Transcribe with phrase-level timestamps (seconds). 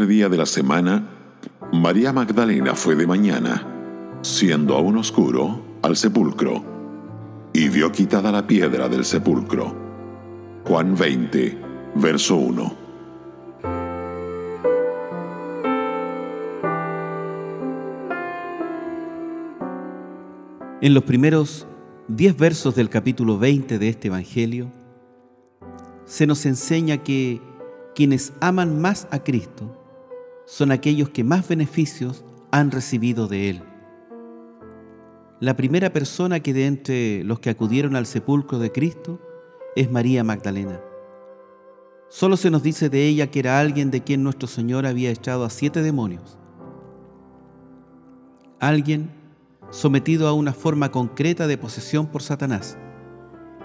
[0.00, 1.08] día de la semana,
[1.72, 6.64] María Magdalena fue de mañana, siendo aún oscuro, al sepulcro,
[7.52, 9.74] y vio quitada la piedra del sepulcro.
[10.64, 11.58] Juan 20,
[11.94, 12.76] verso 1.
[20.80, 21.66] En los primeros
[22.08, 24.70] diez versos del capítulo 20 de este Evangelio,
[26.04, 27.40] se nos enseña que
[27.94, 29.83] quienes aman más a Cristo
[30.46, 33.62] son aquellos que más beneficios han recibido de Él.
[35.40, 39.20] La primera persona que de entre los que acudieron al sepulcro de Cristo
[39.76, 40.80] es María Magdalena.
[42.08, 45.44] Solo se nos dice de ella que era alguien de quien nuestro Señor había echado
[45.44, 46.38] a siete demonios.
[48.60, 49.10] Alguien
[49.70, 52.78] sometido a una forma concreta de posesión por Satanás,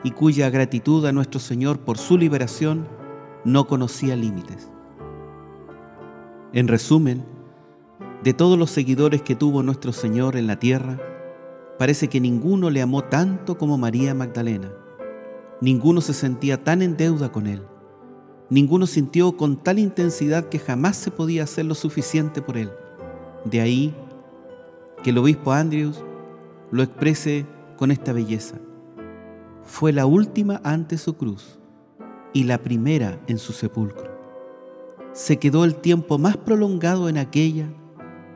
[0.03, 2.87] y cuya gratitud a nuestro Señor por su liberación
[3.45, 4.71] no conocía límites.
[6.51, 7.23] En resumen,
[8.23, 10.99] de todos los seguidores que tuvo nuestro Señor en la tierra,
[11.77, 14.71] parece que ninguno le amó tanto como María Magdalena.
[15.61, 17.61] Ninguno se sentía tan en deuda con Él.
[18.49, 22.71] Ninguno sintió con tal intensidad que jamás se podía hacer lo suficiente por Él.
[23.45, 23.93] De ahí
[25.03, 26.03] que el obispo Andrews
[26.71, 27.45] lo exprese
[27.77, 28.55] con esta belleza.
[29.63, 31.59] Fue la última ante su cruz
[32.33, 34.08] y la primera en su sepulcro.
[35.19, 37.67] Se quedó el tiempo más prolongado en aquella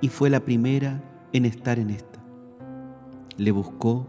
[0.02, 2.22] y fue la primera en estar en esta.
[3.38, 4.06] Le buscó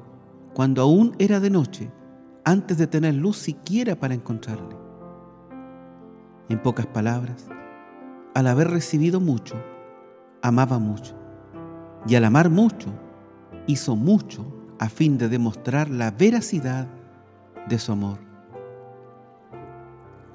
[0.55, 1.89] cuando aún era de noche,
[2.45, 4.77] antes de tener luz siquiera para encontrarle.
[6.49, 7.47] En pocas palabras,
[8.35, 9.55] al haber recibido mucho,
[10.43, 11.15] amaba mucho
[12.09, 12.89] y al amar mucho,
[13.69, 14.45] hizo mucho
[14.81, 16.89] a fin de demostrar la veracidad
[17.69, 18.19] de su amor.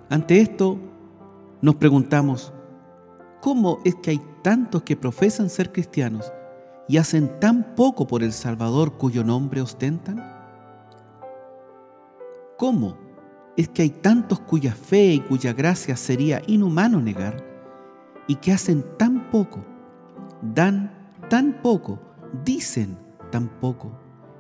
[0.09, 0.79] Ante esto,
[1.61, 2.53] nos preguntamos,
[3.41, 6.31] ¿cómo es que hay tantos que profesan ser cristianos
[6.87, 10.23] y hacen tan poco por el Salvador cuyo nombre ostentan?
[12.57, 12.97] ¿Cómo
[13.57, 17.45] es que hay tantos cuya fe y cuya gracia sería inhumano negar
[18.27, 19.65] y que hacen tan poco,
[20.41, 21.99] dan tan poco,
[22.45, 22.97] dicen
[23.31, 23.91] tan poco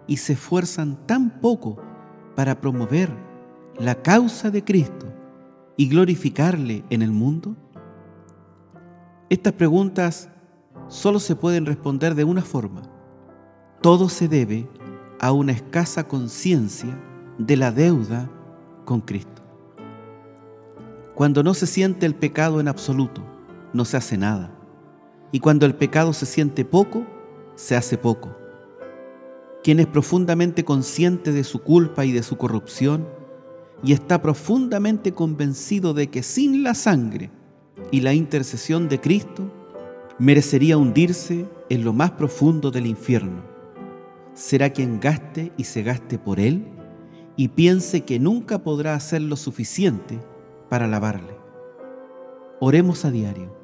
[0.07, 1.77] y se esfuerzan tan poco
[2.35, 3.09] para promover
[3.77, 5.08] la causa de Cristo
[5.79, 7.55] y glorificarle en el mundo?
[9.29, 10.27] Estas preguntas
[10.89, 12.81] solo se pueden responder de una forma.
[13.81, 14.69] Todo se debe
[15.21, 17.01] a una escasa conciencia
[17.37, 18.29] de la deuda
[18.83, 19.41] con Cristo.
[21.15, 23.23] Cuando no se siente el pecado en absoluto,
[23.71, 24.53] no se hace nada.
[25.31, 27.07] Y cuando el pecado se siente poco,
[27.55, 28.35] se hace poco.
[29.63, 33.07] Quien es profundamente consciente de su culpa y de su corrupción
[33.83, 37.31] y está profundamente convencido de que sin la sangre
[37.91, 39.51] y la intercesión de Cristo
[40.19, 43.43] merecería hundirse en lo más profundo del infierno.
[44.33, 46.65] Será quien gaste y se gaste por él
[47.37, 50.19] y piense que nunca podrá hacer lo suficiente
[50.69, 51.37] para alabarle.
[52.59, 53.57] Oremos a diario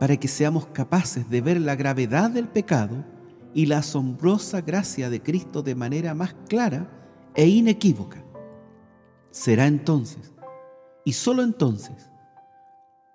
[0.00, 3.04] para que seamos capaces de ver la gravedad del pecado
[3.54, 6.90] y la asombrosa gracia de Cristo de manera más clara
[7.34, 8.24] e inequívoca.
[9.30, 10.32] Será entonces,
[11.04, 12.10] y solo entonces,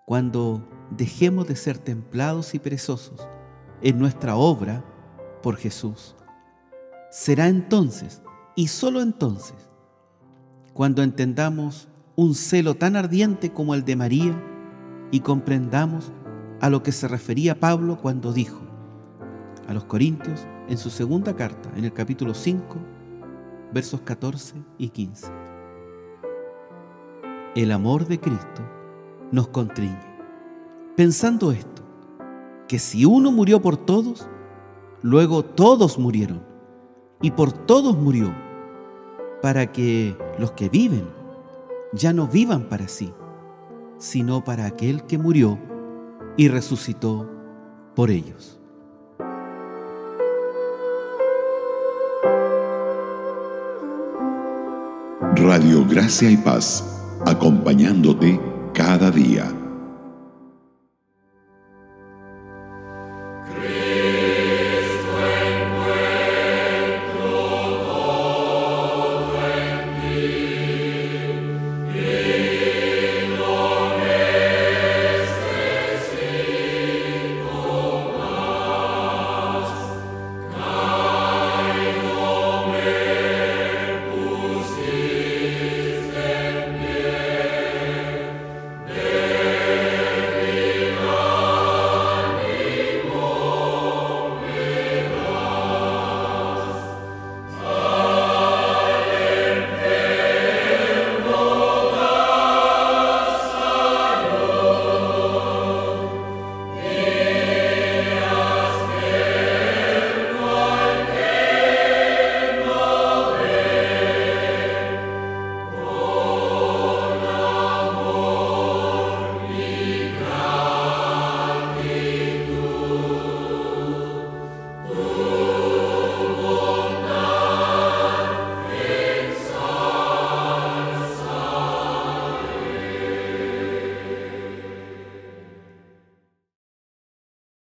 [0.06, 3.28] cuando dejemos de ser templados y perezosos
[3.82, 4.84] en nuestra obra
[5.42, 6.16] por Jesús.
[7.12, 8.22] Será entonces,
[8.56, 9.70] y solo entonces,
[10.74, 14.42] cuando entendamos un celo tan ardiente como el de María
[15.12, 16.12] y comprendamos
[16.62, 18.62] a lo que se refería Pablo cuando dijo,
[19.68, 22.78] a los Corintios en su segunda carta, en el capítulo 5,
[23.74, 25.43] versos 14 y 15.
[27.56, 28.64] El amor de Cristo
[29.32, 30.00] nos contriñe.
[30.96, 31.84] Pensando esto,
[32.68, 34.28] que si uno murió por todos,
[35.04, 36.44] luego todos murieron,
[37.22, 38.34] y por todos murió,
[39.44, 41.08] para que los que viven
[41.94, 43.14] ya no vivan para sí,
[44.00, 45.60] sino para aquel que murió
[46.38, 47.30] y resucitó
[47.96, 48.60] por ellos.
[55.36, 56.93] Radio Gracia y Paz,
[57.26, 58.40] acompañándote
[58.74, 59.63] cada día.